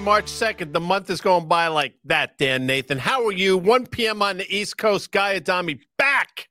[0.00, 0.72] March 2nd.
[0.72, 2.98] The month is going by like that, Dan Nathan.
[2.98, 3.56] How are you?
[3.58, 4.22] 1 p.m.
[4.22, 5.10] on the East Coast.
[5.10, 6.48] Guy Adami back.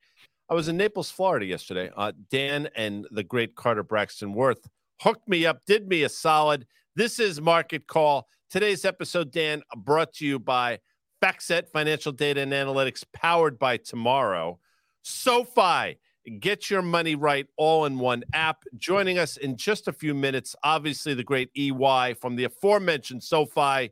[0.50, 1.89] I was in Naples, Florida yesterday.
[1.96, 4.68] Uh, Dan and the great Carter Braxton Worth
[5.02, 6.66] hooked me up, did me a solid.
[6.96, 8.28] This is Market Call.
[8.50, 10.80] Today's episode, Dan, brought to you by
[11.23, 14.59] FactSet Financial Data and Analytics, powered by Tomorrow.
[15.04, 15.98] SoFi
[16.39, 18.64] Get your money right all in one app.
[18.78, 23.92] Joining us in just a few minutes, obviously, the great EY from the aforementioned SoFi,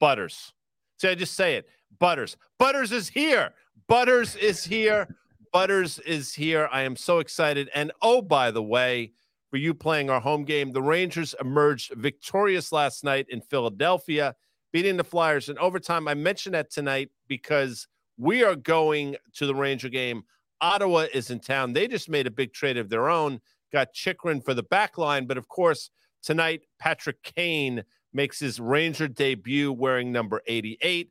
[0.00, 0.52] Butters.
[0.98, 2.36] See, I just say it Butters.
[2.58, 3.52] Butters is here.
[3.88, 5.16] Butters is here.
[5.52, 6.68] Butters is here.
[6.72, 7.68] I am so excited.
[7.74, 9.12] And oh, by the way,
[9.50, 14.34] for you playing our home game, the Rangers emerged victorious last night in Philadelphia,
[14.72, 16.06] beating the Flyers in overtime.
[16.06, 20.22] I mentioned that tonight because we are going to the Ranger game
[20.60, 21.72] Ottawa is in town.
[21.72, 23.40] They just made a big trade of their own,
[23.72, 25.26] got Chychrun for the back line.
[25.26, 25.90] But of course,
[26.22, 31.10] tonight, Patrick Kane makes his Ranger debut wearing number 88.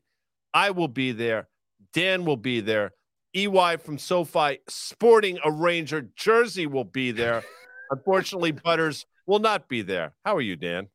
[0.53, 1.47] I will be there.
[1.93, 2.91] Dan will be there.
[3.35, 7.43] EY from SoFi sporting a Ranger jersey will be there.
[7.91, 10.13] Unfortunately, Butters will not be there.
[10.25, 10.87] How are you, Dan?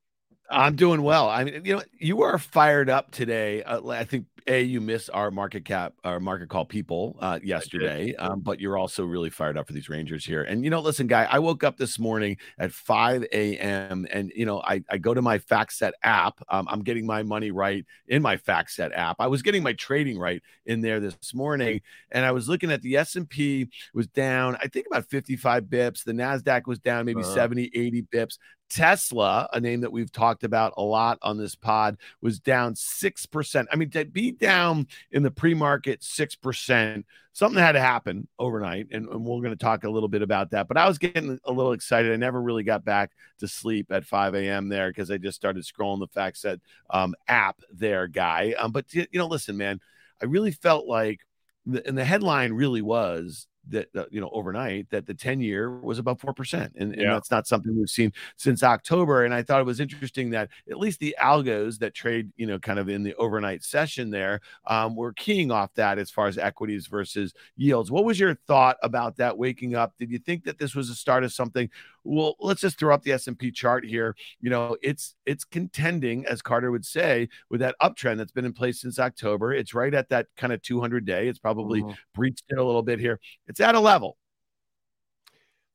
[0.51, 1.29] I'm doing well.
[1.29, 3.63] I mean, you know, you are fired up today.
[3.63, 8.15] Uh, I think a you missed our market cap, our market call people uh, yesterday,
[8.17, 10.43] um, but you're also really fired up for these Rangers here.
[10.43, 14.07] And you know, listen, guy, I woke up this morning at 5 a.m.
[14.11, 16.41] and you know, I, I go to my FactSet app.
[16.49, 19.17] Um, I'm getting my money right in my FactSet app.
[19.19, 22.83] I was getting my trading right in there this morning, and I was looking at
[22.83, 26.05] the S&P was down, I think about 55 bips.
[26.05, 27.35] The Nasdaq was down maybe uh-huh.
[27.35, 28.39] 70, 80 bips.
[28.75, 33.67] Tesla, a name that we've talked about a lot on this pod, was down 6%.
[33.71, 38.89] I mean, to be down in the pre market 6%, something had to happen overnight.
[38.91, 40.67] And, and we're going to talk a little bit about that.
[40.67, 42.13] But I was getting a little excited.
[42.13, 44.69] I never really got back to sleep at 5 a.m.
[44.69, 46.59] there because I just started scrolling the FactSet
[46.91, 48.57] um, app there, guy.
[48.59, 49.81] Um, but, you know, listen, man,
[50.21, 51.21] I really felt like,
[51.65, 55.71] the, and the headline really was that uh, you know overnight that the 10 year
[55.81, 57.15] was about 4% and, and yeah.
[57.15, 60.79] that's not something we've seen since october and i thought it was interesting that at
[60.79, 64.97] least the algos that trade you know kind of in the overnight session there um,
[64.97, 67.91] were keying off that as far as equities versus yields.
[67.91, 69.95] What was your thought about that waking up?
[69.99, 71.69] Did you think that this was a start of something?
[72.05, 74.15] Well let's just throw up the s&p chart here.
[74.41, 78.53] You know it's it's contending as carter would say with that uptrend that's been in
[78.53, 79.53] place since october.
[79.53, 81.29] It's right at that kind of 200 day.
[81.29, 81.93] It's probably mm-hmm.
[82.15, 83.21] breached it a little bit here.
[83.49, 84.17] it's at a level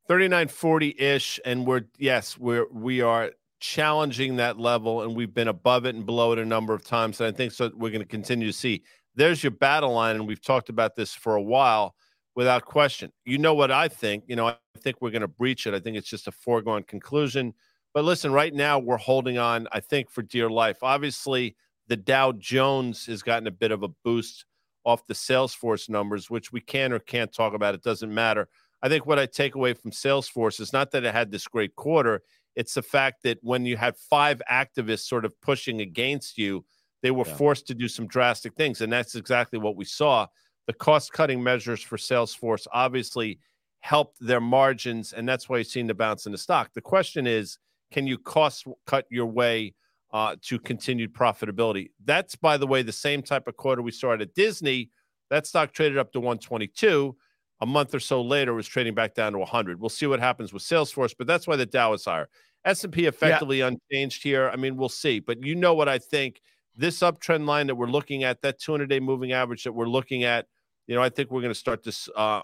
[0.07, 5.85] 3940 ish and we're yes we're we are challenging that level and we've been above
[5.85, 8.07] it and below it a number of times and i think so we're going to
[8.07, 8.81] continue to see
[9.16, 11.94] there's your battle line and we've talked about this for a while
[12.40, 13.12] without question.
[13.25, 14.23] You know what I think?
[14.28, 15.73] You know, I think we're going to breach it.
[15.73, 17.53] I think it's just a foregone conclusion.
[17.94, 20.78] But listen, right now we're holding on, I think, for dear life.
[20.81, 21.57] Obviously,
[21.88, 24.46] the Dow Jones has gotten a bit of a boost
[24.85, 27.75] off the Salesforce numbers, which we can or can't talk about.
[27.75, 28.47] It doesn't matter.
[28.81, 31.75] I think what I take away from Salesforce is not that it had this great
[31.75, 32.22] quarter,
[32.56, 36.66] it's the fact that when you had five activists sort of pushing against you,
[37.01, 37.35] they were yeah.
[37.35, 38.81] forced to do some drastic things.
[38.81, 40.28] And that's exactly what we saw
[40.69, 43.40] the cost cutting measures for Salesforce obviously
[43.79, 46.69] helped their margins, and that's why you've seen the bounce in the stock.
[46.75, 47.57] The question is,
[47.91, 49.73] can you cost cut your way
[50.12, 51.92] uh, to continued profitability?
[52.03, 54.90] That's, by the way, the same type of quarter we saw at Disney.
[55.30, 57.16] That stock traded up to 122.
[57.62, 59.81] A month or so later, was trading back down to 100.
[59.81, 62.30] We'll see what happens with Salesforce, but that's why the Dow is higher.
[62.64, 63.68] S&P effectively yeah.
[63.68, 64.50] unchanged here.
[64.50, 65.20] I mean, we'll see.
[65.20, 66.41] But you know what I think.
[66.78, 70.46] This uptrend line that we're looking at, that 200-day moving average that we're looking at–
[70.90, 72.41] you know, I think we're going to start to uh,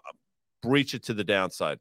[0.62, 1.80] breach it to the downside.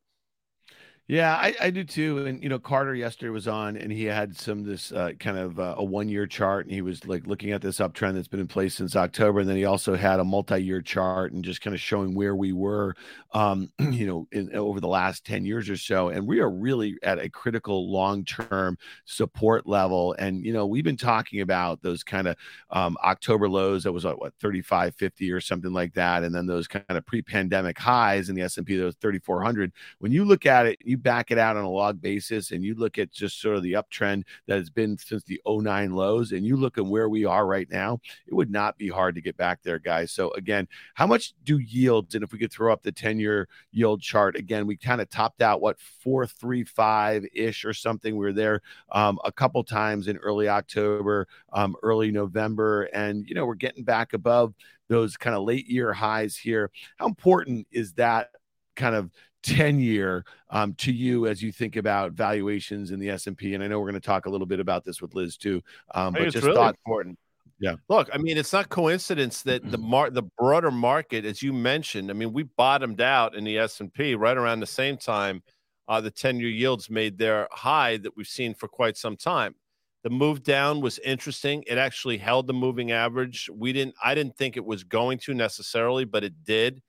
[1.07, 2.25] Yeah, I, I, do too.
[2.25, 5.61] And you know, Carter yesterday was on, and he had some this uh, kind of
[5.61, 8.41] uh, a one year chart, and he was like looking at this uptrend that's been
[8.41, 9.41] in place since October.
[9.41, 12.35] And then he also had a multi year chart and just kind of showing where
[12.35, 12.95] we were,
[13.35, 16.09] um, you know, in, over the last ten years or so.
[16.09, 20.15] And we are really at a critical long term support level.
[20.19, 22.37] And you know, we've been talking about those kind of
[22.71, 26.67] um, October lows that was what 35, 50 or something like that, and then those
[26.67, 29.71] kind of pre pandemic highs in the S and P, those 3400.
[29.99, 32.75] When you look at it, you back it out on a log basis and you
[32.75, 36.45] look at just sort of the uptrend that has been since the 09 lows and
[36.45, 39.37] you look at where we are right now, it would not be hard to get
[39.37, 40.13] back there, guys.
[40.13, 43.49] So, again, how much do yields, and if we could throw up the 10 year
[43.73, 48.17] yield chart again, we kind of topped out what 435 ish or something.
[48.17, 48.61] We were there
[48.93, 53.85] um, a couple times in early October, um, early November, and you know, we're getting
[53.85, 54.55] back above
[54.89, 56.71] those kind of late year highs here.
[56.99, 58.31] How important is that
[58.77, 59.11] kind of
[59.45, 63.55] 10 year um, to you as you think about valuations in the S&P?
[63.55, 65.63] And I know we're going to talk a little bit about this with Liz too.
[65.95, 67.19] Um, but just really thought important.
[67.61, 67.77] Yeah.
[67.89, 72.11] Look, I mean, it's not coincidence that the mar- the broader market, as you mentioned,
[72.11, 75.43] I mean, we bottomed out in the S and P right around the same time.
[75.87, 79.55] Uh, the ten year yields made their high that we've seen for quite some time.
[80.03, 81.63] The move down was interesting.
[81.67, 83.49] It actually held the moving average.
[83.55, 83.95] We didn't.
[84.03, 86.83] I didn't think it was going to necessarily, but it did.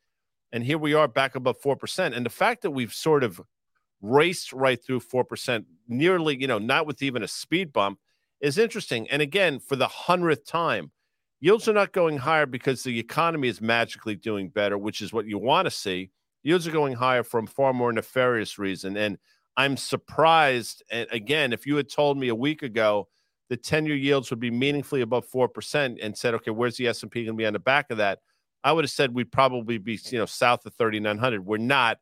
[0.56, 2.16] And here we are back above four percent.
[2.16, 3.42] And the fact that we've sort of
[4.02, 8.00] raced right through four percent, nearly, you know, not with even a speed bump
[8.40, 9.06] is interesting.
[9.10, 10.92] And again, for the hundredth time,
[11.42, 15.26] yields are not going higher because the economy is magically doing better, which is what
[15.26, 16.12] you want to see.
[16.42, 18.96] Yields are going higher from far more nefarious reason.
[18.96, 19.18] And
[19.58, 20.84] I'm surprised.
[20.90, 23.10] And again, if you had told me a week ago
[23.50, 27.38] the 10-year yields would be meaningfully above 4% and said, okay, where's the S&P going
[27.38, 28.20] to be on the back of that?
[28.66, 31.46] I would have said we'd probably be, you know, south of 3,900.
[31.46, 32.00] We're not.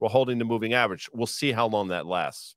[0.00, 1.10] We're holding the moving average.
[1.12, 2.56] We'll see how long that lasts.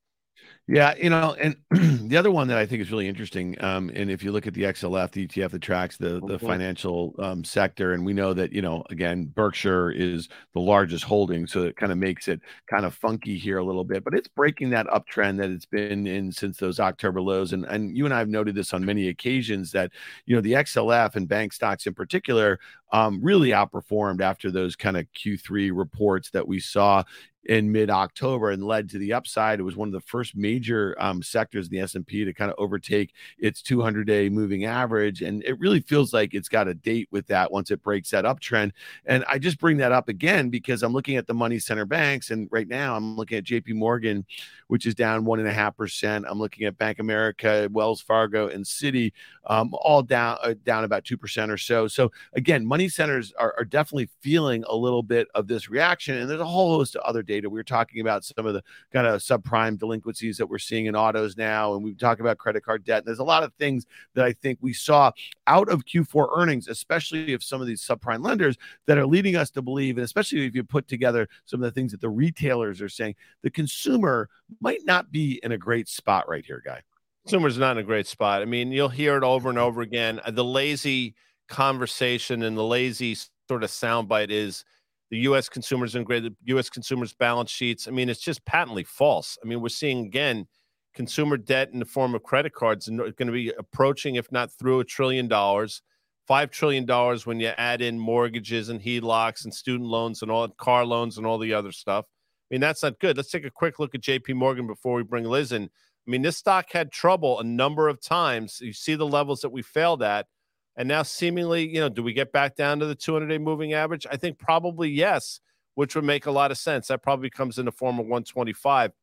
[0.67, 1.55] Yeah, you know, and
[2.09, 4.53] the other one that I think is really interesting, um, and if you look at
[4.53, 6.47] the XLF, the ETF that tracks the the mm-hmm.
[6.47, 11.47] financial um, sector, and we know that you know, again, Berkshire is the largest holding,
[11.47, 14.27] so it kind of makes it kind of funky here a little bit, but it's
[14.27, 18.13] breaking that uptrend that it's been in since those October lows, and and you and
[18.13, 19.91] I have noted this on many occasions that
[20.25, 22.59] you know the XLF and bank stocks in particular
[22.93, 27.03] um, really outperformed after those kind of Q3 reports that we saw
[27.45, 29.59] in mid-October and led to the upside.
[29.59, 32.55] It was one of the first major um, sectors in the S&P to kind of
[32.59, 37.27] overtake its 200-day moving average, and it really feels like it's got a date with
[37.27, 38.71] that once it breaks that uptrend.
[39.05, 42.31] And I just bring that up again because I'm looking at the money center banks,
[42.31, 43.73] and right now I'm looking at J.P.
[43.73, 44.25] Morgan,
[44.67, 46.25] which is down one and a half percent.
[46.27, 49.11] I'm looking at Bank America, Wells Fargo, and Citi,
[49.47, 51.87] um, all down uh, down about two percent or so.
[51.87, 56.29] So again, money centers are, are definitely feeling a little bit of this reaction, and
[56.29, 57.49] there's a whole host of other data.
[57.49, 60.95] We were talking about some of the kind of subprime delinquencies that we're seeing in
[60.95, 62.99] autos now, and we talk about credit card debt.
[62.99, 63.85] And there's a lot of things
[64.15, 65.11] that I think we saw
[65.47, 68.57] out of Q4 earnings, especially of some of these subprime lenders
[68.87, 71.71] that are leading us to believe, and especially if you put together some of the
[71.71, 74.29] things that the retailers are saying, the consumer
[74.59, 76.81] might not be in a great spot right here, guy.
[77.23, 78.41] Consumer's not in a great spot.
[78.41, 80.19] I mean, you'll hear it over and over again.
[80.27, 81.15] The lazy
[81.47, 83.15] conversation and the lazy
[83.47, 84.65] sort of soundbite is
[85.11, 85.49] the U.S.
[85.49, 86.69] consumers and the U.S.
[86.69, 87.87] consumers' balance sheets.
[87.87, 89.37] I mean, it's just patently false.
[89.43, 90.47] I mean, we're seeing again
[90.93, 94.51] consumer debt in the form of credit cards and going to be approaching, if not
[94.51, 95.81] through a trillion dollars,
[96.27, 100.47] five trillion dollars when you add in mortgages and HELOCs and student loans and all
[100.47, 102.05] car loans and all the other stuff.
[102.09, 103.17] I mean, that's not good.
[103.17, 104.33] Let's take a quick look at J.P.
[104.33, 105.63] Morgan before we bring Liz in.
[105.63, 108.59] I mean, this stock had trouble a number of times.
[108.61, 110.27] You see the levels that we failed at.
[110.77, 113.73] And now, seemingly, you know, do we get back down to the 200 day moving
[113.73, 114.07] average?
[114.09, 115.41] I think probably yes,
[115.75, 116.87] which would make a lot of sense.
[116.87, 118.93] That probably comes in the form of 125.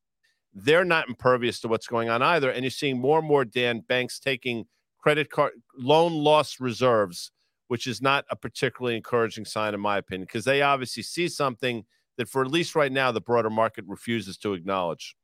[0.53, 2.49] They're not impervious to what's going on either.
[2.49, 4.65] And you're seeing more and more, Dan, banks taking
[4.97, 7.31] credit card loan loss reserves,
[7.67, 11.85] which is not a particularly encouraging sign, in my opinion, because they obviously see something
[12.17, 15.15] that, for at least right now, the broader market refuses to acknowledge.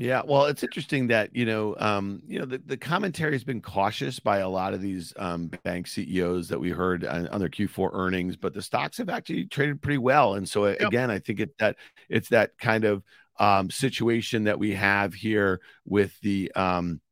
[0.00, 3.60] Yeah, well, it's interesting that you know, um, you know, the, the commentary has been
[3.60, 7.50] cautious by a lot of these um, bank CEOs that we heard on, on, their
[7.50, 10.36] Q4 earnings, but the stocks have actually traded pretty well.
[10.36, 10.80] And so yep.
[10.80, 11.76] again, I think it that
[12.08, 13.02] it's that kind of
[13.38, 17.02] um, situation that we have here with the um,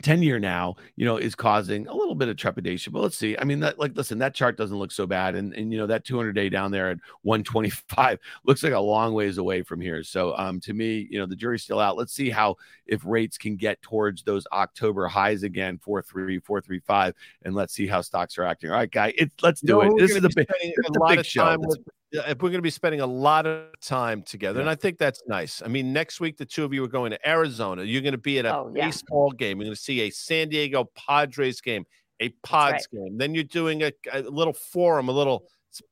[0.00, 2.92] 10 year now, you know, is causing a little bit of trepidation.
[2.92, 3.36] But let's see.
[3.38, 5.34] I mean, that like listen, that chart doesn't look so bad.
[5.34, 9.14] And and you know, that 200 day down there at 125 looks like a long
[9.14, 10.02] ways away from here.
[10.02, 11.96] So um to me, you know, the jury's still out.
[11.96, 17.54] Let's see how if rates can get towards those October highs again, 43, 435, and
[17.54, 18.70] let's see how stocks are acting.
[18.70, 19.92] All right, guy, it's let's do it.
[19.98, 21.56] This is a big, a lot of show.
[21.58, 21.78] With,
[22.12, 24.62] we're going to be spending a lot of time together, yeah.
[24.62, 25.62] and I think that's nice.
[25.64, 27.84] I mean, next week the two of you are going to Arizona.
[27.84, 28.86] You're going to be at a oh, yeah.
[28.86, 29.58] baseball game.
[29.58, 31.84] You're going to see a San Diego Padres game,
[32.20, 33.04] a Pods right.
[33.04, 33.18] game.
[33.18, 35.46] Then you're doing a, a, little forum, a little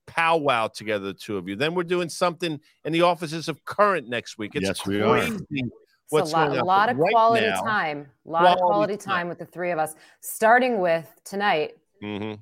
[0.06, 1.56] powwow together, the two of you.
[1.56, 4.52] Then we're doing something in the offices of Current next week.
[4.54, 5.02] It's yes, crazy.
[5.50, 5.68] we are.
[6.10, 8.96] What's a lot, a lot of right quality now, time, a lot quality of quality
[8.96, 9.94] time, time with the three of us.
[10.22, 11.72] Starting with tonight,
[12.02, 12.40] mm-hmm.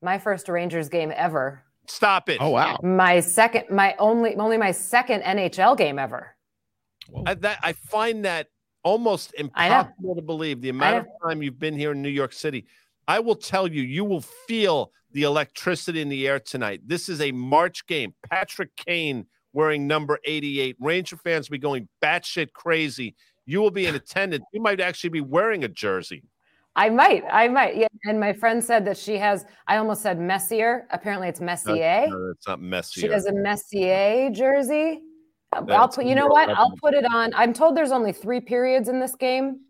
[0.00, 1.62] my first Rangers game ever
[1.92, 2.38] Stop it.
[2.40, 2.78] Oh wow.
[2.82, 6.34] My second, my only, only my second NHL game ever.
[7.26, 8.48] I, that I find that
[8.82, 10.62] almost impossible to believe.
[10.62, 12.64] The amount of time you've been here in New York City,
[13.06, 16.80] I will tell you, you will feel the electricity in the air tonight.
[16.86, 18.14] This is a March game.
[18.30, 20.76] Patrick Kane wearing number 88.
[20.80, 23.14] Ranger fans will be going batshit crazy.
[23.44, 24.46] You will be in attendance.
[24.54, 26.22] You might actually be wearing a jersey.
[26.74, 27.76] I might, I might.
[27.76, 27.88] Yeah.
[28.04, 30.86] And my friend said that she has, I almost said Messier.
[30.90, 32.06] Apparently it's Messier.
[32.08, 33.06] No, it's not Messier.
[33.08, 35.00] She has a Messier jersey.
[35.52, 36.06] I'll put.
[36.06, 36.48] You know what?
[36.48, 37.32] I'll put it on.
[37.34, 39.60] I'm told there's only three periods in this game.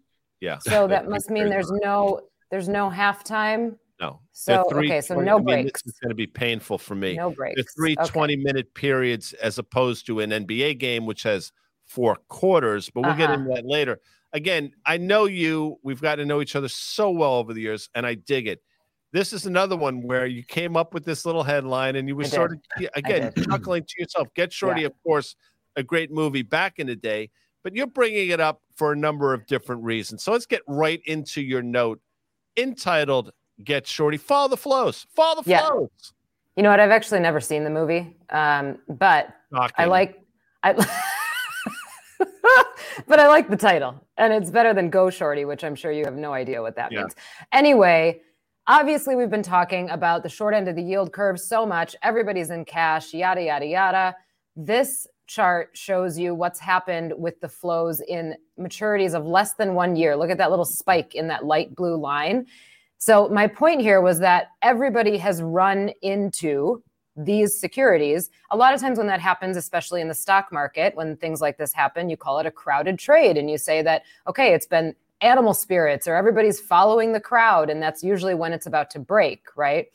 [0.40, 0.58] Yeah.
[0.58, 3.76] So that must mean there's no there's no halftime.
[4.00, 4.20] No.
[4.32, 5.54] So okay, so 20, no breaks.
[5.54, 7.16] I mean, this is going to be painful for me.
[7.16, 7.60] No breaks.
[7.60, 8.08] The three okay.
[8.08, 11.52] 20 minute periods as opposed to an NBA game which has
[11.86, 13.18] four quarters, but we'll uh-huh.
[13.18, 14.00] get into that later.
[14.32, 15.78] Again, I know you.
[15.82, 18.62] We've got to know each other so well over the years, and I dig it.
[19.12, 22.24] This is another one where you came up with this little headline and you were
[22.24, 24.28] sort of again chuckling to yourself.
[24.34, 24.86] Get Shorty, yeah.
[24.86, 25.36] of course,
[25.76, 27.30] a great movie back in the day,
[27.62, 30.22] but you're bringing it up for a number of different reasons.
[30.22, 32.00] So let's get right into your note
[32.56, 34.16] entitled Get Shorty.
[34.16, 35.06] Follow the flows.
[35.14, 35.66] Follow the yeah.
[35.66, 36.14] flows.
[36.56, 36.80] You know what?
[36.80, 39.74] I've actually never seen the movie, um, but Shocking.
[39.76, 40.22] I like
[40.62, 40.72] I.
[43.12, 46.02] but I like the title, and it's better than Go Shorty, which I'm sure you
[46.06, 47.00] have no idea what that yeah.
[47.00, 47.14] means.
[47.52, 48.22] Anyway,
[48.66, 51.94] obviously, we've been talking about the short end of the yield curve so much.
[52.02, 54.16] Everybody's in cash, yada, yada, yada.
[54.56, 59.94] This chart shows you what's happened with the flows in maturities of less than one
[59.94, 60.16] year.
[60.16, 62.46] Look at that little spike in that light blue line.
[62.96, 66.82] So, my point here was that everybody has run into
[67.16, 68.30] these securities.
[68.50, 71.58] A lot of times, when that happens, especially in the stock market, when things like
[71.58, 74.94] this happen, you call it a crowded trade and you say that, okay, it's been
[75.20, 77.70] animal spirits or everybody's following the crowd.
[77.70, 79.86] And that's usually when it's about to break, right?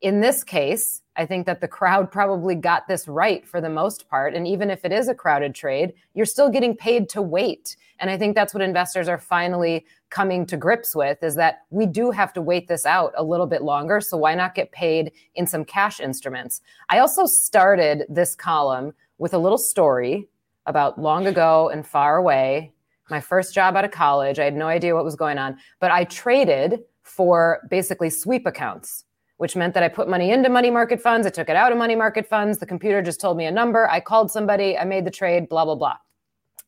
[0.00, 4.08] In this case, I think that the crowd probably got this right for the most
[4.08, 4.34] part.
[4.34, 7.76] And even if it is a crowded trade, you're still getting paid to wait.
[7.98, 11.86] And I think that's what investors are finally coming to grips with is that we
[11.86, 14.00] do have to wait this out a little bit longer.
[14.00, 16.60] So why not get paid in some cash instruments?
[16.88, 20.28] I also started this column with a little story
[20.66, 22.72] about long ago and far away.
[23.10, 25.90] My first job out of college, I had no idea what was going on, but
[25.90, 29.04] I traded for basically sweep accounts
[29.38, 31.26] which meant that I put money into money market funds.
[31.26, 32.58] I took it out of money market funds.
[32.58, 33.88] The computer just told me a number.
[33.88, 34.76] I called somebody.
[34.76, 35.96] I made the trade, blah, blah, blah.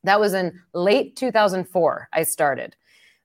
[0.04, 2.08] That was in late 2004.
[2.12, 2.76] I started.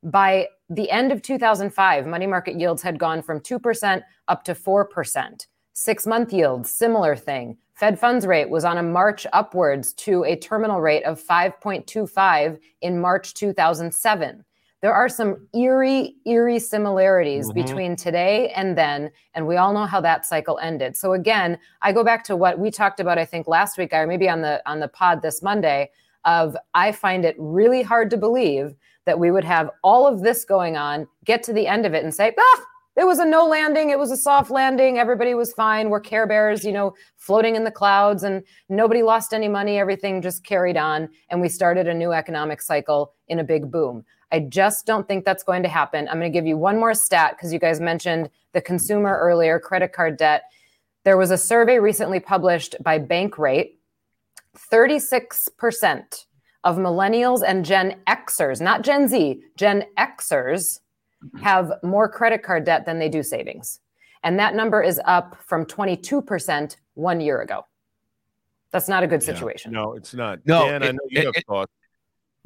[0.04, 5.48] By the end of 2005, money market yields had gone from 2% up to 4%.
[5.74, 7.58] Six month yields, similar thing.
[7.75, 13.00] Fed funds rate was on a march upwards to a terminal rate of 5.25 in
[13.00, 14.45] March 2007
[14.86, 17.60] there are some eerie, eerie similarities mm-hmm.
[17.60, 19.10] between today and then.
[19.34, 20.96] And we all know how that cycle ended.
[20.96, 24.06] So again, I go back to what we talked about, I think last week, or
[24.06, 25.89] maybe on the on the pod this Monday,
[26.25, 28.75] of I find it really hard to believe
[29.06, 32.04] that we would have all of this going on, get to the end of it
[32.04, 32.65] and say, ah,
[32.96, 33.89] it was a no landing.
[33.89, 35.00] It was a soft landing.
[35.00, 35.89] Everybody was fine.
[35.89, 39.80] We're Care Bears, you know, floating in the clouds, and nobody lost any money.
[39.80, 44.06] Everything just carried on, and we started a new economic cycle in a big boom.
[44.32, 46.08] I just don't think that's going to happen.
[46.08, 49.60] I'm going to give you one more stat because you guys mentioned the consumer earlier,
[49.60, 50.44] credit card debt.
[51.03, 53.75] There was a survey recently published by Bankrate.
[54.72, 56.25] 36%
[56.63, 60.79] of millennials and Gen Xers, not Gen Z, Gen Xers
[61.41, 63.79] have more credit card debt than they do savings.
[64.24, 67.65] And that number is up from 22% one year ago.
[68.72, 69.72] That's not a good situation.
[69.72, 70.39] Yeah, no, it's not.
[70.46, 71.72] No, Dan, it, I know you it, have thoughts.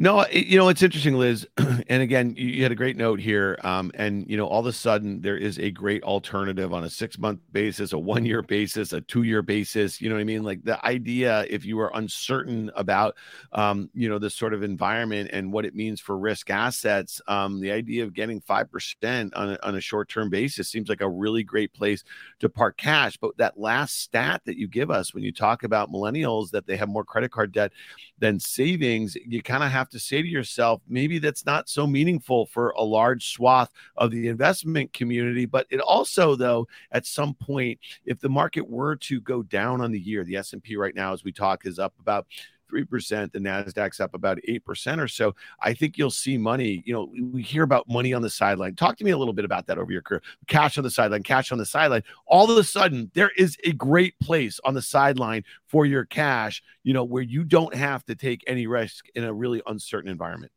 [0.01, 1.45] No, you know it's interesting, Liz.
[1.57, 3.59] and again, you had a great note here.
[3.65, 6.89] Um, and you know, all of a sudden, there is a great alternative on a
[6.89, 9.99] six-month basis, a one-year basis, a two-year basis.
[9.99, 10.43] You know what I mean?
[10.43, 13.17] Like the idea, if you are uncertain about,
[13.51, 17.59] um, you know, this sort of environment and what it means for risk assets, um,
[17.59, 21.09] the idea of getting five percent on a, on a short-term basis seems like a
[21.09, 22.05] really great place
[22.39, 23.17] to park cash.
[23.17, 26.77] But that last stat that you give us when you talk about millennials that they
[26.77, 27.73] have more credit card debt
[28.19, 32.45] than savings, you kind of have to say to yourself, maybe that's not so meaningful
[32.45, 35.45] for a large swath of the investment community.
[35.45, 39.91] But it also, though, at some point, if the market were to go down on
[39.91, 42.27] the year, the S&P right now, as we talk, is up about
[42.69, 43.31] 3%.
[43.31, 45.35] The NASDAQ's up about 8% or so.
[45.61, 46.83] I think you'll see money.
[46.85, 48.75] You know, we hear about money on the sideline.
[48.75, 50.21] Talk to me a little bit about that over your career.
[50.47, 52.03] Cash on the sideline, cash on the sideline.
[52.25, 56.61] All of a sudden, there is a great place on the sideline for your cash,
[56.83, 60.51] you know, where you don't have to take any risk in a really uncertain environment.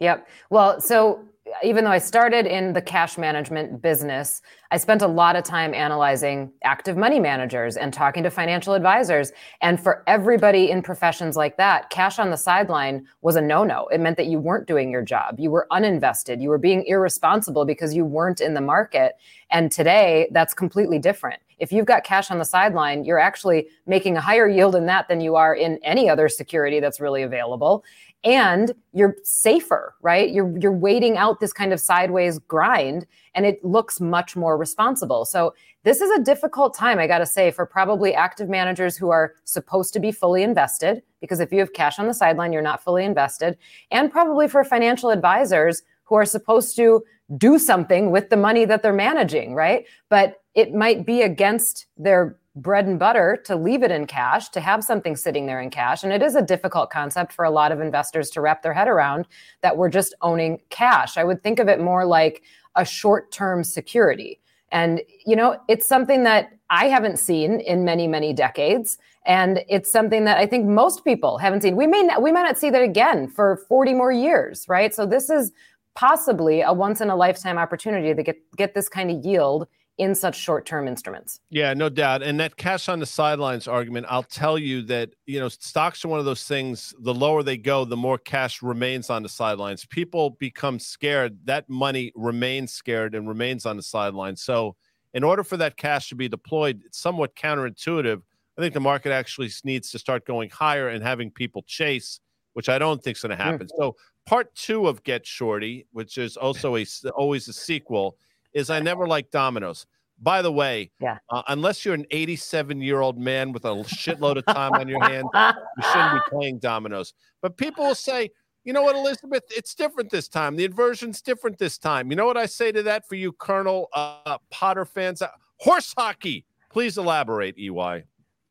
[0.00, 0.28] Yep.
[0.50, 1.24] Well, so
[1.62, 5.72] even though I started in the cash management business, I spent a lot of time
[5.72, 9.32] analyzing active money managers and talking to financial advisors.
[9.62, 13.86] And for everybody in professions like that, cash on the sideline was a no no.
[13.88, 15.36] It meant that you weren't doing your job.
[15.38, 16.42] You were uninvested.
[16.42, 19.14] You were being irresponsible because you weren't in the market.
[19.50, 21.40] And today, that's completely different.
[21.58, 25.08] If you've got cash on the sideline, you're actually making a higher yield in that
[25.08, 27.84] than you are in any other security that's really available.
[28.24, 30.30] And you're safer, right?
[30.30, 35.24] You're you're waiting out this kind of sideways grind and it looks much more responsible.
[35.24, 39.10] So this is a difficult time, I got to say, for probably active managers who
[39.10, 42.62] are supposed to be fully invested because if you have cash on the sideline, you're
[42.62, 43.56] not fully invested,
[43.90, 47.04] and probably for financial advisors who are supposed to
[47.36, 49.84] do something with the money that they're managing, right?
[50.08, 54.60] But it might be against their bread and butter to leave it in cash, to
[54.60, 56.02] have something sitting there in cash.
[56.02, 58.88] And it is a difficult concept for a lot of investors to wrap their head
[58.88, 59.26] around
[59.62, 61.16] that we're just owning cash.
[61.16, 62.42] I would think of it more like
[62.74, 64.40] a short term security.
[64.70, 68.98] And, you know, it's something that I haven't seen in many, many decades.
[69.24, 71.76] And it's something that I think most people haven't seen.
[71.76, 74.94] We may not, we might not see that again for 40 more years, right?
[74.94, 75.52] So this is
[75.94, 79.66] possibly a once in a lifetime opportunity to get, get this kind of yield
[79.98, 81.40] in such short-term instruments.
[81.50, 82.22] Yeah, no doubt.
[82.22, 86.08] And that cash on the sidelines argument, I'll tell you that, you know, stocks are
[86.08, 89.84] one of those things, the lower they go, the more cash remains on the sidelines.
[89.84, 94.40] People become scared, that money remains scared and remains on the sidelines.
[94.40, 94.76] So,
[95.14, 98.22] in order for that cash to be deployed, it's somewhat counterintuitive.
[98.56, 102.20] I think the market actually needs to start going higher and having people chase,
[102.52, 103.66] which I don't think is going to happen.
[103.66, 103.76] Mm.
[103.78, 106.86] So, part 2 of Get Shorty, which is also a
[107.16, 108.16] always a sequel,
[108.58, 109.86] is I never like dominoes.
[110.20, 111.18] By the way, yeah.
[111.30, 115.02] Uh, unless you're an 87 year old man with a shitload of time on your
[115.02, 117.14] hand, you shouldn't be playing dominoes.
[117.40, 118.30] But people will say,
[118.64, 120.56] you know what, Elizabeth, it's different this time.
[120.56, 122.10] The inversion's different this time.
[122.10, 125.22] You know what I say to that for you, Colonel uh, Potter fans?
[125.22, 126.44] Uh, horse hockey.
[126.70, 128.04] Please elaborate, EY.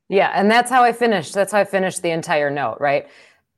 [0.10, 1.34] Yeah, and that's how I finished.
[1.34, 3.08] That's how I finished the entire note, right?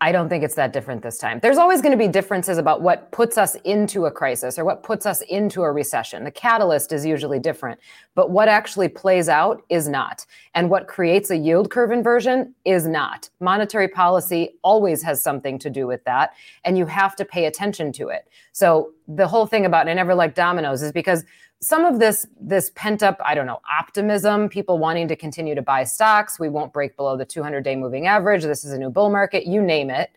[0.01, 1.39] I don't think it's that different this time.
[1.41, 4.81] There's always going to be differences about what puts us into a crisis or what
[4.81, 6.23] puts us into a recession.
[6.23, 7.81] The catalyst is usually different,
[8.15, 10.25] but what actually plays out is not.
[10.55, 13.29] And what creates a yield curve inversion is not.
[13.41, 17.91] Monetary policy always has something to do with that, and you have to pay attention
[17.93, 18.29] to it.
[18.53, 21.25] So the whole thing about I never like dominoes is because
[21.61, 25.61] some of this this pent up i don't know optimism people wanting to continue to
[25.61, 28.89] buy stocks we won't break below the 200 day moving average this is a new
[28.89, 30.11] bull market you name it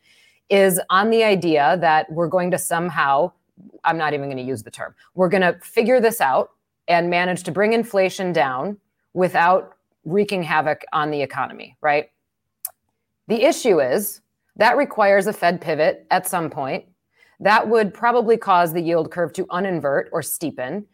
[0.48, 3.31] is on the idea that we're going to somehow
[3.85, 6.52] i'm not even going to use the term we're going to figure this out
[6.88, 8.76] and manage to bring inflation down
[9.14, 12.11] without wreaking havoc on the economy right?
[13.28, 14.20] The issue is
[14.57, 16.85] that requires a fed pivot at some point
[17.40, 20.85] that would probably cause the yield curve to uninvert or steepen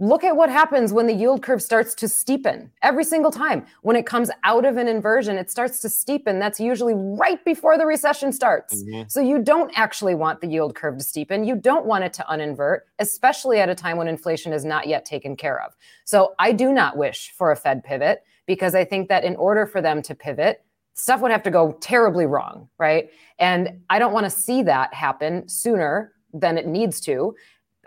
[0.00, 3.66] Look at what happens when the yield curve starts to steepen every single time.
[3.82, 6.38] When it comes out of an inversion, it starts to steepen.
[6.38, 8.82] That's usually right before the recession starts.
[8.84, 9.08] Mm-hmm.
[9.08, 11.44] So you don't actually want the yield curve to steepen.
[11.44, 15.04] You don't want it to uninvert, especially at a time when inflation is not yet
[15.04, 15.74] taken care of.
[16.04, 19.66] So I do not wish for a Fed pivot because I think that in order
[19.66, 23.10] for them to pivot, stuff would have to go terribly wrong, right?
[23.40, 27.34] And I don't want to see that happen sooner than it needs to.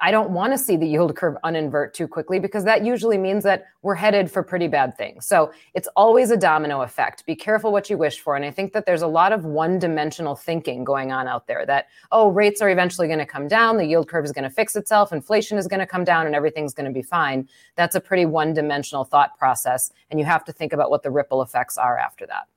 [0.04, 3.44] I don't want to see the yield curve uninvert too quickly because that usually means
[3.44, 5.28] that we're headed for pretty bad things.
[5.28, 7.24] So it's always a domino effect.
[7.28, 8.36] Be careful what you wish for.
[8.36, 11.68] And I think that there's a lot of one dimensional thinking going on out there
[11.68, 14.50] that, oh, rates are eventually going to come down, the yield curve is going to
[14.50, 17.48] fix itself, inflation is going to come down, and everything's going to be fine.
[17.76, 19.92] That's a pretty one dimensional thought process.
[20.10, 22.48] And you have to think about what the ripple effects are after that.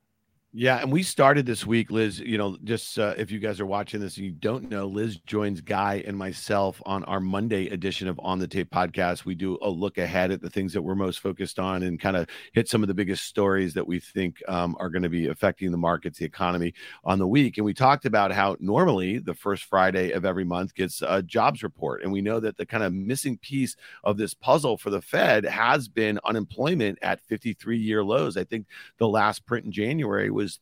[0.57, 2.17] Yeah, and we started this week, Liz.
[2.17, 5.17] You know, just uh, if you guys are watching this and you don't know, Liz
[5.25, 9.25] joins Guy and myself on our Monday edition of On the Tape podcast.
[9.25, 12.15] We do a look ahead at the things that we're most focused on and kind
[12.15, 15.27] of hit some of the biggest stories that we think um, are going to be
[15.27, 17.57] affecting the markets, the economy on the week.
[17.57, 21.63] And we talked about how normally the first Friday of every month gets a jobs
[21.63, 25.01] report, and we know that the kind of missing piece of this puzzle for the
[25.01, 28.37] Fed has been unemployment at 53 year lows.
[28.37, 28.67] I think
[28.99, 30.57] the last print in January was was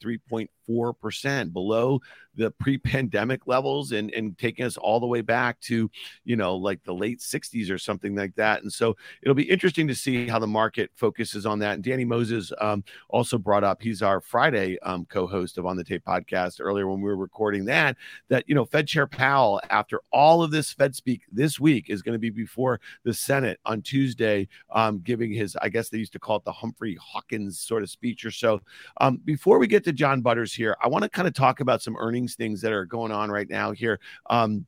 [0.68, 2.00] 3.4% below
[2.36, 5.90] the pre-pandemic levels and and taking us all the way back to
[6.24, 8.64] you know like the late 60s or something like that.
[8.64, 11.76] And so it'll be interesting to see how the market focuses on that.
[11.76, 15.84] And danny moses um, also brought up he's our friday um, co-host of on the
[15.84, 17.98] tape podcast earlier when we were recording that
[18.30, 22.02] that you know fed chair powell after all of this fed speak this week is
[22.02, 26.14] going to be before the senate on tuesday um, giving his i guess they used
[26.14, 28.62] to call it the humphrey hawkins sort of speech or so.
[29.02, 31.82] Um, before we get to john butters here i want to kind of talk about
[31.82, 34.00] some earnings things that are going on right now here.
[34.30, 34.66] Um,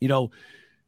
[0.00, 0.30] you know,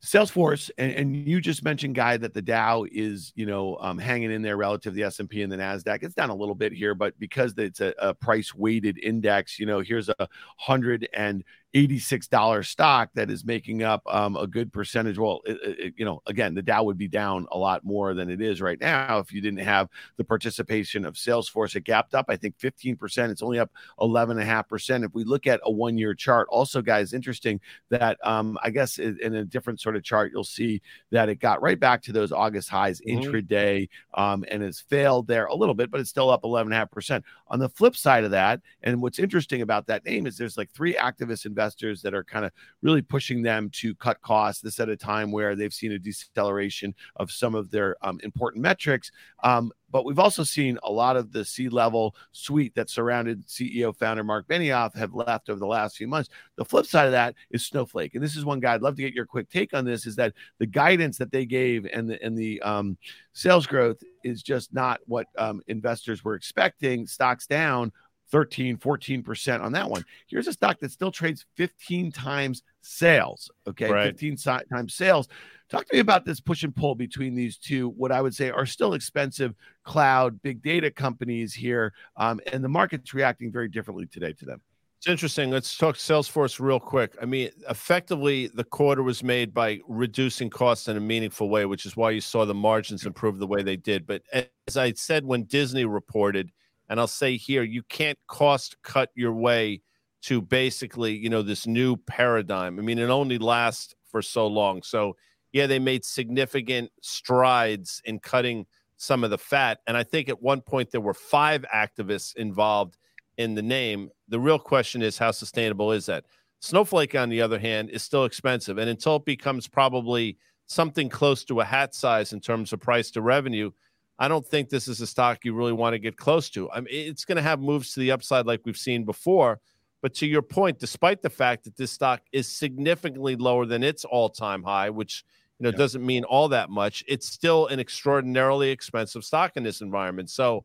[0.03, 4.31] Salesforce, and, and, you just mentioned, Guy, that the Dow is, you know, um, hanging
[4.31, 6.03] in there relative to the S&P and the NASDAQ.
[6.03, 9.81] It's down a little bit here, but because it's a, a price-weighted index, you know,
[9.81, 11.43] here's a 100 and
[11.77, 15.19] $86 stock that is making up um, a good percentage.
[15.19, 18.31] Well, it, it, you know, again, the Dow would be down a lot more than
[18.31, 21.77] it is right now if you didn't have the participation of Salesforce.
[21.77, 23.31] It gapped up, I think, 15%.
[23.31, 25.05] It's only up 11.5%.
[25.05, 27.61] If we look at a one year chart, also, guys, interesting
[27.91, 31.61] that um, I guess in a different sort of chart, you'll see that it got
[31.61, 33.21] right back to those August highs mm-hmm.
[33.21, 37.23] intraday um, and has failed there a little bit, but it's still up 11.5%.
[37.49, 40.71] On the flip side of that, and what's interesting about that name is there's like
[40.71, 42.53] three activist investors that are kind of
[42.83, 44.63] really pushing them to cut costs.
[44.63, 48.63] This at a time where they've seen a deceleration of some of their um, important
[48.63, 49.11] metrics.
[49.43, 53.95] Um, but we've also seen a lot of the C level suite that surrounded CEO
[53.97, 56.29] founder Mark Benioff have left over the last few months.
[56.57, 58.15] The flip side of that is Snowflake.
[58.15, 60.17] And this is one guy I'd love to get your quick take on this is
[60.17, 62.99] that the guidance that they gave and the, and the um,
[63.33, 67.07] sales growth is just not what um, investors were expecting.
[67.07, 67.93] Stocks down
[68.31, 70.05] 13, 14% on that one.
[70.27, 73.51] Here's a stock that still trades 15 times sales.
[73.69, 73.91] Okay.
[73.91, 74.07] Right.
[74.07, 75.29] 15 times sales.
[75.69, 78.51] Talk to me about this push and pull between these two, what I would say
[78.51, 81.93] are still expensive cloud, big data companies here.
[82.17, 84.61] Um, and the market's reacting very differently today to them.
[84.99, 85.51] It's interesting.
[85.51, 87.17] Let's talk Salesforce real quick.
[87.21, 91.85] I mean, effectively, the quarter was made by reducing costs in a meaningful way, which
[91.85, 94.07] is why you saw the margins improve the way they did.
[94.07, 96.51] But as I said when Disney reported,
[96.89, 99.83] and I'll say here, you can't cost cut your way
[100.23, 102.79] to basically, you know, this new paradigm.
[102.79, 104.83] I mean, it only lasts for so long.
[104.83, 105.17] So,
[105.53, 109.81] yeah, they made significant strides in cutting some of the fat.
[109.87, 112.97] And I think at one point there were five activists involved
[113.37, 114.11] in the name.
[114.29, 116.25] The real question is how sustainable is that?
[116.61, 118.79] Snowflake, on the other hand, is still expensive.
[118.79, 123.11] And until it becomes probably something close to a hat size in terms of price
[123.13, 123.71] to revenue,
[124.19, 126.71] I don't think this is a stock you really want to get close to.
[126.71, 129.61] I mean, it's going to have moves to the upside like we've seen before.
[130.03, 134.05] But to your point, despite the fact that this stock is significantly lower than its
[134.05, 135.25] all-time high, which
[135.59, 135.77] you know yeah.
[135.77, 140.31] doesn't mean all that much, it's still an extraordinarily expensive stock in this environment.
[140.31, 140.65] So,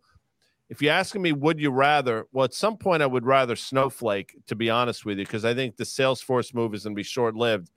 [0.69, 2.27] if you're asking me, would you rather?
[2.31, 5.53] Well, at some point, I would rather Snowflake, to be honest with you, because I
[5.53, 7.71] think the Salesforce move is going to be short-lived.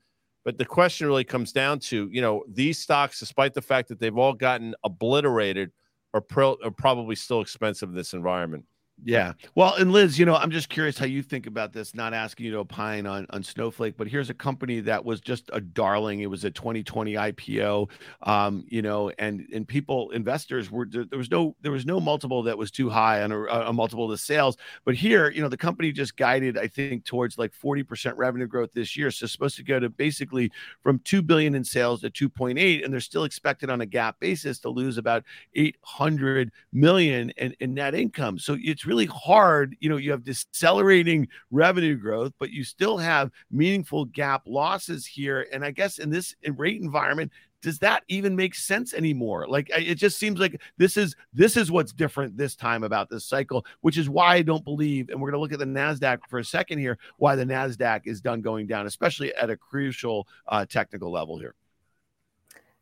[0.45, 3.99] But the question really comes down to, you know, these stocks, despite the fact that
[3.99, 5.71] they've all gotten obliterated,
[6.13, 8.63] are, pro- are probably still expensive in this environment.
[9.03, 9.33] Yeah.
[9.55, 12.45] Well, and Liz, you know, I'm just curious how you think about this, not asking
[12.45, 16.21] you to opine on, on Snowflake, but here's a company that was just a darling.
[16.21, 17.89] It was a 2020 IPO,
[18.23, 22.41] um, you know, and, and people, investors were, there was no, there was no multiple
[22.43, 24.55] that was too high on a, a multiple of the sales.
[24.85, 28.69] But here, you know, the company just guided, I think, towards like 40% revenue growth
[28.73, 29.11] this year.
[29.11, 32.83] So supposed to go to basically from 2 billion in sales to 2.8.
[32.83, 37.73] And they're still expected on a GAAP basis to lose about 800 million in, in
[37.73, 38.39] net income.
[38.39, 39.75] So it's really hard.
[39.79, 45.47] You know, you have decelerating revenue growth, but you still have meaningful GAAP losses here.
[45.51, 47.31] And I guess in this rate environment,
[47.65, 51.71] does that even make sense anymore like it just seems like this is this is
[51.71, 55.31] what's different this time about this cycle which is why i don't believe and we're
[55.31, 58.39] going to look at the nasdaq for a second here why the nasdaq is done
[58.39, 61.55] going down especially at a crucial uh, technical level here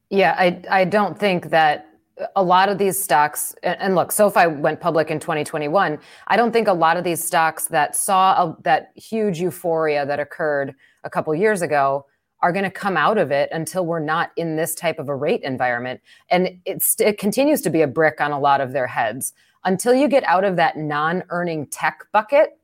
[0.09, 1.92] yeah i i don't think that
[2.35, 5.97] a lot of these stocks, and look, SoFi went public in 2021.
[6.27, 10.19] I don't think a lot of these stocks that saw a, that huge euphoria that
[10.19, 12.05] occurred a couple years ago
[12.41, 15.15] are going to come out of it until we're not in this type of a
[15.15, 16.01] rate environment.
[16.29, 19.33] And it's, it continues to be a brick on a lot of their heads.
[19.63, 22.59] Until you get out of that non earning tech bucket,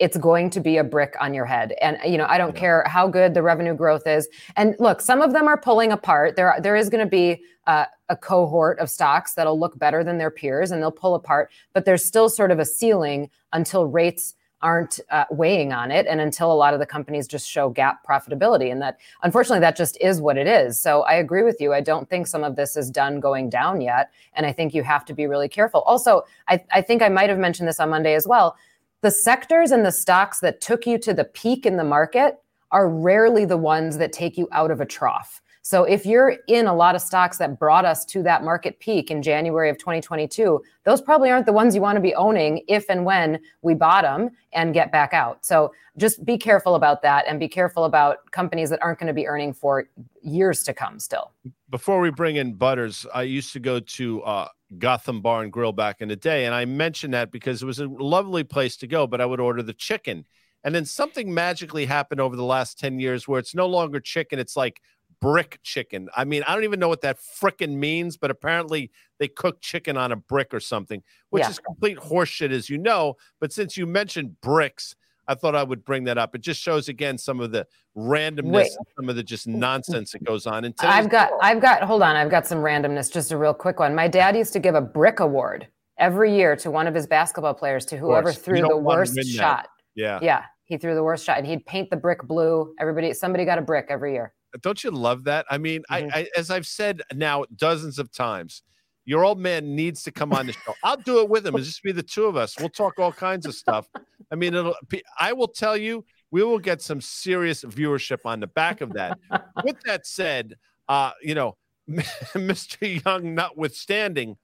[0.00, 1.74] it's going to be a brick on your head.
[1.80, 2.60] And you know, I don't yeah.
[2.60, 4.28] care how good the revenue growth is.
[4.56, 6.34] And look, some of them are pulling apart.
[6.34, 10.18] There, there is going to be uh, a cohort of stocks that'll look better than
[10.18, 11.50] their peers, and they'll pull apart.
[11.72, 16.20] But there's still sort of a ceiling until rates aren't uh, weighing on it and
[16.20, 18.70] until a lot of the companies just show GAAP profitability.
[18.70, 20.80] And that unfortunately that just is what it is.
[20.80, 21.72] So i agree with you.
[21.72, 24.10] I don't think some of this is done going down yet.
[24.34, 25.80] And i think you have to be really careful.
[25.82, 28.56] Also i, I think i might have mentioned this on monday as well.
[29.00, 32.88] The sectors and the stocks that took you to the peak in the market are
[32.88, 35.42] rarely the ones that take you out of a trough.
[35.64, 39.12] So if you're in a lot of stocks that brought us to that market peak
[39.12, 42.90] in January of 2022, those probably aren't the ones you want to be owning if
[42.90, 45.46] and when we bottom and get back out.
[45.46, 49.12] So just be careful about that and be careful about companies that aren't going to
[49.12, 49.88] be earning for
[50.20, 51.30] years to come still.
[51.70, 54.48] Before we bring in Butters, I used to go to uh,
[54.78, 56.44] Gotham Bar and Grill back in the day.
[56.44, 59.40] And I mentioned that because it was a lovely place to go, but I would
[59.40, 60.26] order the chicken.
[60.64, 64.38] And then something magically happened over the last 10 years where it's no longer chicken,
[64.38, 64.80] it's like
[65.22, 66.08] brick chicken.
[66.16, 69.96] I mean, I don't even know what that frickin' means, but apparently they cook chicken
[69.96, 71.50] on a brick or something, which yeah.
[71.50, 73.14] is complete horseshit, as you know.
[73.40, 74.96] But since you mentioned bricks,
[75.28, 76.34] I thought I would bring that up.
[76.34, 79.58] It just shows again some of the randomness, some of the just mm, mm.
[79.58, 80.64] nonsense that goes on.
[80.64, 83.10] And I've got, I've got, hold on, I've got some randomness.
[83.12, 83.94] Just a real quick one.
[83.94, 87.54] My dad used to give a brick award every year to one of his basketball
[87.54, 89.68] players to whoever threw the worst shot.
[89.94, 92.74] Yeah, yeah, he threw the worst shot, and he'd paint the brick blue.
[92.80, 94.32] Everybody, somebody got a brick every year.
[94.60, 95.46] Don't you love that?
[95.50, 96.10] I mean, mm-hmm.
[96.14, 98.62] I, I as I've said now dozens of times
[99.04, 100.74] your old man needs to come on the show.
[100.84, 101.54] I'll do it with him.
[101.54, 102.58] It'll just be the two of us.
[102.58, 103.88] We'll talk all kinds of stuff.
[104.30, 104.76] I mean, it'll.
[104.88, 108.92] Be, I will tell you, we will get some serious viewership on the back of
[108.94, 109.18] that.
[109.64, 110.54] with that said,
[110.88, 111.56] uh, you know,
[111.90, 113.04] Mr.
[113.04, 114.36] Young, notwithstanding,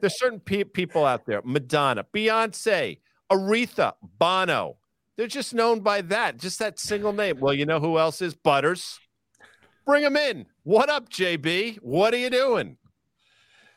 [0.00, 4.76] there's certain pe- people out there: Madonna, Beyonce, Aretha, Bono.
[5.16, 7.38] They're just known by that, just that single name.
[7.38, 8.98] Well, you know who else is Butters?
[9.84, 10.46] Bring him in.
[10.62, 11.76] What up, JB?
[11.82, 12.76] What are you doing?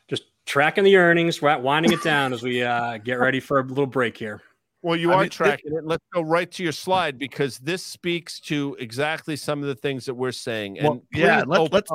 [0.07, 3.85] Just tracking the earnings, winding it down as we uh, get ready for a little
[3.85, 4.41] break here.
[4.81, 5.85] Well, you I are mean, tracking it.
[5.85, 10.05] Let's go right to your slide because this speaks to exactly some of the things
[10.05, 10.79] that we're saying.
[10.79, 11.91] And well, yeah, let's, let's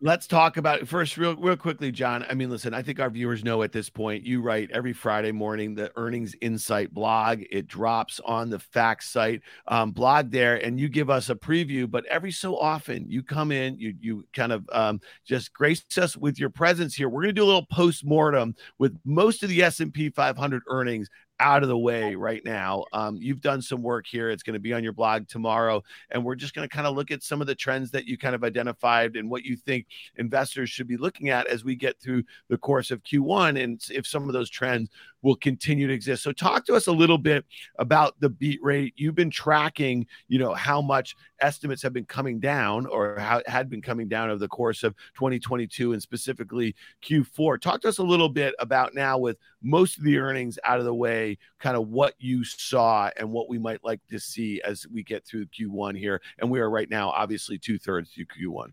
[0.00, 2.24] Let's talk about it first, real, real quickly, John.
[2.30, 4.24] I mean, listen, I think our viewers know at this point.
[4.24, 7.42] You write every Friday morning the Earnings Insight blog.
[7.50, 11.90] It drops on the FactSet um, blog there, and you give us a preview.
[11.90, 16.16] But every so often, you come in, you you kind of um, just grace us
[16.16, 17.08] with your presence here.
[17.08, 20.10] We're going to do a little post mortem with most of the S and P
[20.10, 21.08] 500 earnings
[21.40, 22.84] out of the way right now.
[22.92, 24.30] Um, you've done some work here.
[24.30, 25.82] It's going to be on your blog tomorrow.
[26.10, 28.18] And we're just going to kind of look at some of the trends that you
[28.18, 32.00] kind of identified and what you think investors should be looking at as we get
[32.00, 34.90] through the course of Q1 and if some of those trends
[35.22, 36.22] will continue to exist.
[36.22, 37.44] So talk to us a little bit
[37.78, 38.94] about the beat rate.
[38.96, 43.68] You've been tracking, you know, how much estimates have been coming down or how had
[43.68, 47.60] been coming down over the course of 2022 and specifically Q4.
[47.60, 50.84] Talk to us a little bit about now with most of the earnings out of
[50.84, 54.86] the way, kind of what you saw and what we might like to see as
[54.92, 56.20] we get through Q1 here.
[56.38, 58.72] And we are right now, obviously, two thirds through Q1.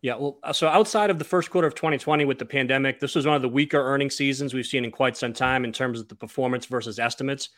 [0.00, 3.16] Yeah, well, uh, so outside of the first quarter of 2020 with the pandemic, this
[3.16, 5.98] was one of the weaker earning seasons we've seen in quite some time in terms
[5.98, 7.48] of the performance versus estimates.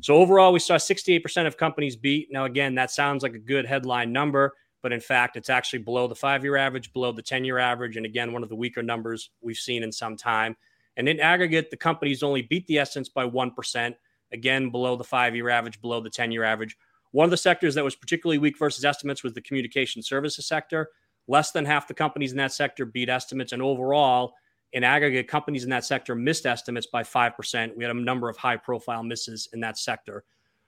[0.00, 2.28] So overall, we saw 68% of companies beat.
[2.32, 6.08] Now, again, that sounds like a good headline number, but in fact, it's actually below
[6.08, 7.98] the five year average, below the 10 year average.
[7.98, 10.56] And again, one of the weaker numbers we've seen in some time.
[10.96, 13.94] And in aggregate, the companies only beat the estimates by 1%,
[14.32, 16.78] again, below the five year average, below the 10 year average.
[17.12, 20.88] One of the sectors that was particularly weak versus estimates was the communication services sector.
[21.30, 23.52] Less than half the companies in that sector beat estimates.
[23.52, 24.34] And overall,
[24.72, 27.76] in aggregate, companies in that sector missed estimates by 5%.
[27.76, 30.24] We had a number of high profile misses in that sector.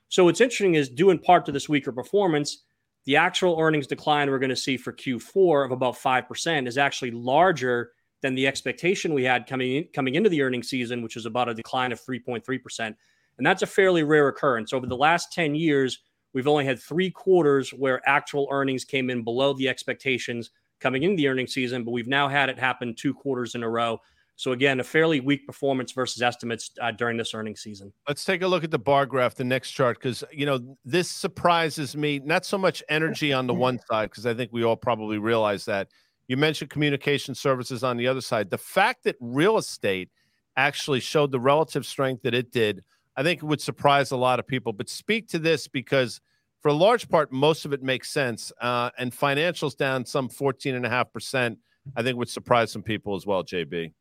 [0.09, 2.59] So what's interesting is due in part to this weaker performance,
[3.07, 7.11] the actual earnings decline we're going to see for Q4 of about 5% is actually
[7.11, 11.27] larger than the expectation we had coming in, coming into the earnings season, which is
[11.27, 12.95] about a decline of 3.3%.
[13.39, 14.73] And that's a fairly rare occurrence.
[14.73, 15.99] Over the last 10 years,
[16.33, 21.17] We've only had three quarters where actual earnings came in below the expectations coming into
[21.17, 24.01] the earnings season, but we've now had it happen two quarters in a row.
[24.37, 27.93] So again, a fairly weak performance versus estimates uh, during this earnings season.
[28.09, 31.09] Let's take a look at the bar graph, the next chart, because you know this
[31.09, 32.19] surprises me.
[32.19, 35.65] Not so much energy on the one side, because I think we all probably realize
[35.67, 35.89] that.
[36.29, 38.49] You mentioned communication services on the other side.
[38.49, 40.09] The fact that real estate
[40.57, 42.83] actually showed the relative strength that it did
[43.17, 44.73] I think it would surprise a lot of people.
[44.73, 46.21] But speak to this because,
[46.61, 48.53] for a large part, most of it makes sense.
[48.61, 51.57] Uh, and financials down some 14.5%,
[51.97, 53.93] I think would surprise some people as well, JB.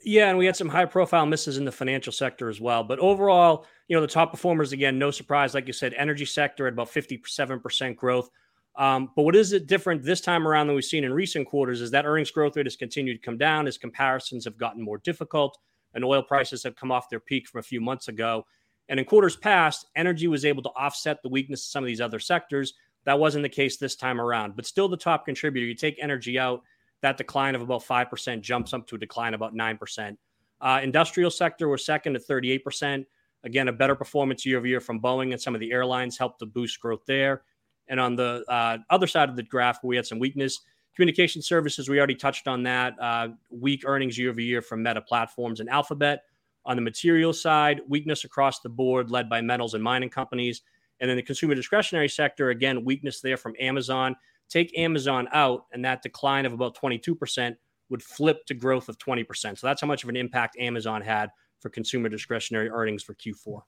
[0.00, 2.84] Yeah, and we had some high profile misses in the financial sector as well.
[2.84, 5.54] But overall, you know, the top performers, again, no surprise.
[5.54, 8.30] Like you said, energy sector at about 57% growth.
[8.76, 11.80] Um, but what is it different this time around than we've seen in recent quarters
[11.80, 14.98] is that earnings growth rate has continued to come down as comparisons have gotten more
[14.98, 15.58] difficult
[15.94, 18.46] and oil prices have come off their peak from a few months ago.
[18.88, 22.00] And in quarters past, energy was able to offset the weakness of some of these
[22.00, 22.74] other sectors.
[23.04, 25.66] That wasn't the case this time around, but still the top contributor.
[25.66, 26.62] You take energy out,
[27.02, 30.16] that decline of about 5% jumps up to a decline about 9%.
[30.60, 33.06] Uh, industrial sector was second at 38%.
[33.44, 36.40] Again, a better performance year over year from Boeing and some of the airlines helped
[36.40, 37.42] to boost growth there.
[37.88, 40.60] And on the uh, other side of the graph, we had some weakness,
[40.98, 42.96] Communication services, we already touched on that.
[43.00, 46.24] Uh, weak earnings year over year from Meta Platforms and Alphabet.
[46.66, 50.62] On the material side, weakness across the board, led by metals and mining companies.
[50.98, 54.16] And then the consumer discretionary sector, again, weakness there from Amazon.
[54.48, 57.54] Take Amazon out, and that decline of about 22%
[57.90, 59.56] would flip to growth of 20%.
[59.56, 61.30] So that's how much of an impact Amazon had
[61.60, 63.62] for consumer discretionary earnings for Q4.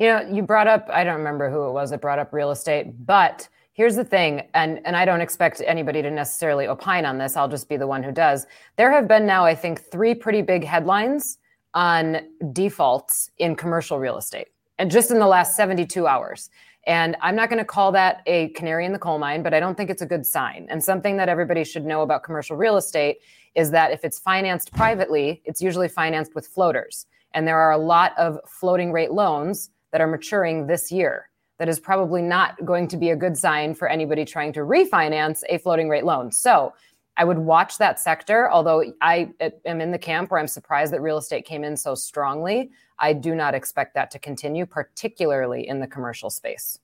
[0.00, 2.50] You know, you brought up, I don't remember who it was that brought up real
[2.50, 7.18] estate, but Here's the thing, and, and I don't expect anybody to necessarily opine on
[7.18, 7.36] this.
[7.36, 8.46] I'll just be the one who does.
[8.76, 11.36] There have been now, I think, three pretty big headlines
[11.74, 12.20] on
[12.54, 14.48] defaults in commercial real estate.
[14.78, 16.48] and just in the last 72 hours.
[16.86, 19.60] And I'm not going to call that a canary in the coal mine, but I
[19.60, 20.66] don't think it's a good sign.
[20.70, 23.18] And something that everybody should know about commercial real estate
[23.54, 27.06] is that if it's financed privately, it's usually financed with floaters.
[27.32, 31.28] And there are a lot of floating rate loans that are maturing this year.
[31.58, 35.42] That is probably not going to be a good sign for anybody trying to refinance
[35.48, 36.30] a floating rate loan.
[36.30, 36.74] So
[37.16, 39.30] I would watch that sector, although I
[39.64, 42.70] am in the camp where I'm surprised that real estate came in so strongly.
[42.98, 46.78] I do not expect that to continue, particularly in the commercial space.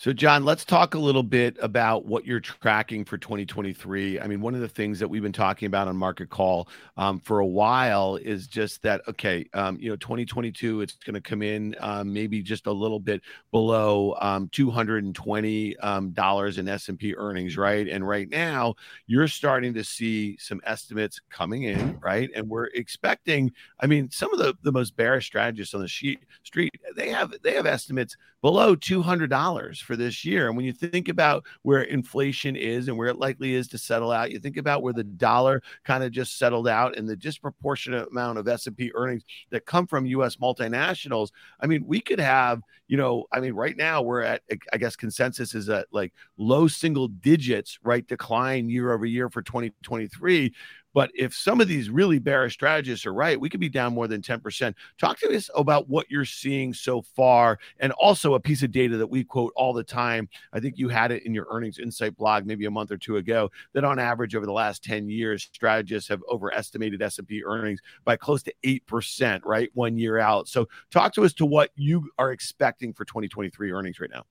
[0.00, 4.18] So, John, let's talk a little bit about what you're tracking for 2023.
[4.18, 7.20] I mean, one of the things that we've been talking about on Market Call um,
[7.20, 11.42] for a while is just that, okay, um, you know, 2022, it's going to come
[11.42, 16.14] in um, maybe just a little bit below um, $220 um,
[16.58, 17.86] in S&P earnings, right?
[17.86, 22.30] And right now, you're starting to see some estimates coming in, right?
[22.34, 26.20] And we're expecting, I mean, some of the, the most bearish strategists on the sheet,
[26.42, 30.46] street, they have they have estimates below $200 for this year.
[30.46, 34.12] And when you think about where inflation is and where it likely is to settle
[34.12, 38.08] out, you think about where the dollar kind of just settled out and the disproportionate
[38.08, 41.30] amount of S&P earnings that come from US multinationals.
[41.58, 44.94] I mean, we could have, you know, I mean, right now we're at I guess
[44.94, 50.54] consensus is at like low single digits, right, decline year over year for 2023.
[50.92, 54.08] But if some of these really bearish strategists are right, we could be down more
[54.08, 54.74] than 10%.
[54.98, 57.58] Talk to us about what you're seeing so far.
[57.78, 60.28] And also a piece of data that we quote all the time.
[60.52, 63.16] I think you had it in your earnings insight blog maybe a month or two
[63.16, 68.16] ago that on average over the last 10 years, strategists have overestimated S&P earnings by
[68.16, 69.70] close to 8%, right?
[69.74, 70.48] One year out.
[70.48, 74.24] So talk to us to what you are expecting for 2023 earnings right now.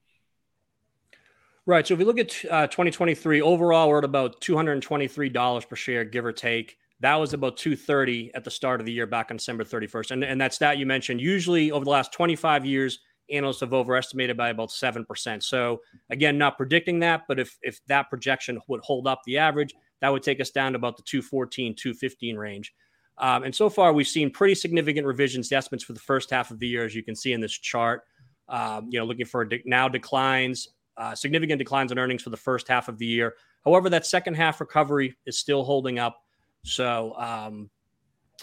[1.69, 1.85] Right.
[1.85, 6.25] So if we look at uh, 2023 overall, we're at about $223 per share, give
[6.25, 6.77] or take.
[6.99, 10.09] That was about 230 at the start of the year back on December 31st.
[10.09, 14.35] And, and that stat you mentioned, usually over the last 25 years, analysts have overestimated
[14.35, 15.43] by about 7%.
[15.43, 19.75] So again, not predicting that, but if if that projection would hold up the average,
[20.01, 22.73] that would take us down to about the 214, 215 range.
[23.19, 26.49] Um, and so far, we've seen pretty significant revisions to estimates for the first half
[26.49, 28.05] of the year, as you can see in this chart.
[28.47, 32.37] Um, you know, looking for de- now declines uh, significant declines in earnings for the
[32.37, 33.35] first half of the year.
[33.63, 36.23] However, that second half recovery is still holding up.
[36.63, 37.69] So, um,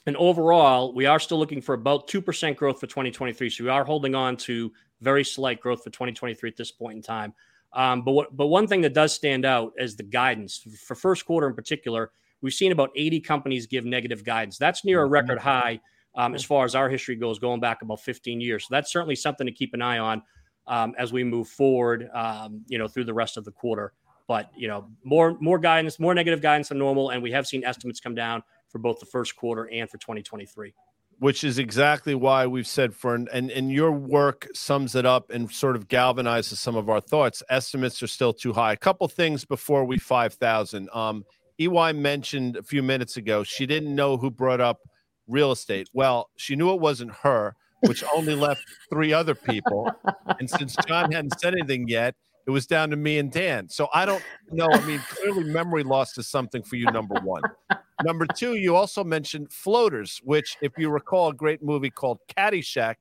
[0.06, 3.50] and overall, we are still looking for about 2% growth for 2023.
[3.50, 7.02] So we are holding on to very slight growth for 2023 at this point in
[7.02, 7.34] time.
[7.72, 11.26] Um, but what, but one thing that does stand out is the guidance for first
[11.26, 12.10] quarter in particular.
[12.40, 14.56] We've seen about 80 companies give negative guidance.
[14.56, 15.12] That's near a mm-hmm.
[15.12, 15.80] record high
[16.14, 18.64] um, as far as our history goes, going back about 15 years.
[18.64, 20.22] So that's certainly something to keep an eye on
[20.66, 23.92] um, as we move forward, um, you know, through the rest of the quarter.
[24.29, 27.64] But you know, more more guidance, more negative guidance than normal, and we have seen
[27.64, 30.74] estimates come down for both the first quarter and for 2023
[31.18, 35.50] which is exactly why we've said for and and your work sums it up and
[35.50, 37.42] sort of galvanizes some of our thoughts.
[37.48, 38.72] Estimates are still too high.
[38.72, 41.24] A couple things before we 5000 um
[41.59, 44.81] ey mentioned a few minutes ago she didn't know who brought up
[45.26, 45.88] real estate.
[45.92, 49.90] Well she knew it wasn't her which only left three other people.
[50.38, 52.14] And since John hadn't said anything yet,
[52.46, 53.68] it was down to me and Dan.
[53.68, 54.68] So I don't know.
[54.70, 57.42] I mean, clearly memory loss is something for you, number one.
[58.04, 62.96] Number two, you also mentioned floaters, which, if you recall, a great movie called Caddyshack,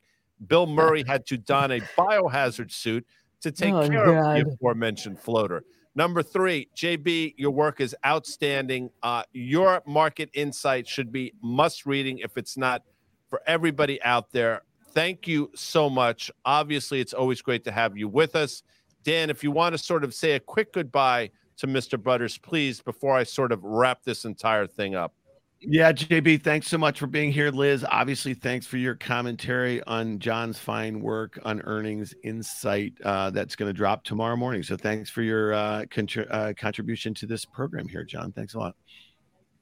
[0.48, 3.06] Bill Murray had to don a biohazard suit
[3.42, 4.40] to take oh, care God.
[4.40, 5.64] of the aforementioned floater.
[5.96, 8.90] Number three, JB, your work is outstanding.
[9.02, 12.82] Uh, your market insight should be must reading if it's not
[13.30, 14.62] for everybody out there.
[14.94, 16.32] Thank you so much.
[16.46, 18.64] Obviously, it's always great to have you with us.
[19.04, 22.02] Dan, if you want to sort of say a quick goodbye to Mr.
[22.02, 25.14] Butters, please, before I sort of wrap this entire thing up.
[25.60, 27.50] Yeah, JB, thanks so much for being here.
[27.50, 33.56] Liz, obviously, thanks for your commentary on John's fine work on earnings insight uh, that's
[33.56, 34.64] going to drop tomorrow morning.
[34.64, 35.86] So, thanks for your uh,
[36.30, 38.32] uh, contribution to this program here, John.
[38.32, 38.76] Thanks a lot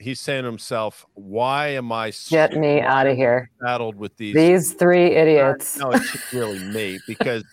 [0.03, 3.49] he's saying to himself, "Why am I get me out of here?
[3.61, 7.43] Battled with these these three idiots." no, it's really me because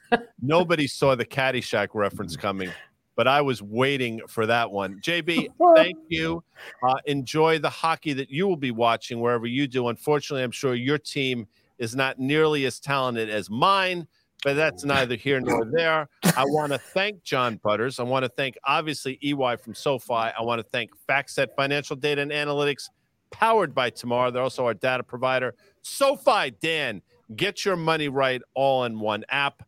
[0.42, 2.70] nobody saw the Caddyshack reference coming,
[3.16, 5.00] but I was waiting for that one.
[5.00, 6.42] JB, thank you.
[6.86, 9.88] Uh, enjoy the hockey that you will be watching wherever you do.
[9.88, 11.46] Unfortunately, I'm sure your team
[11.78, 14.06] is not nearly as talented as mine
[14.42, 16.08] but that's neither here nor there.
[16.36, 18.00] I want to thank John Butters.
[18.00, 20.14] I want to thank, obviously, EY from SoFi.
[20.14, 22.88] I want to thank FactSet Financial Data and Analytics,
[23.30, 24.30] powered by Tomorrow.
[24.30, 25.54] They're also our data provider.
[25.82, 27.02] SoFi, Dan,
[27.36, 29.62] get your money right all in one app.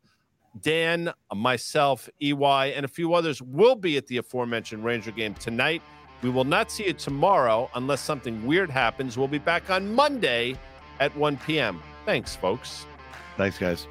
[0.61, 5.83] Dan, myself, EY, and a few others will be at the aforementioned Ranger game tonight.
[6.23, 9.19] We will not see you tomorrow unless something weird happens.
[9.19, 10.57] We'll be back on Monday
[11.01, 11.83] at 1 p.m.
[12.05, 12.87] Thanks, folks.
[13.37, 13.87] Thanks, guys.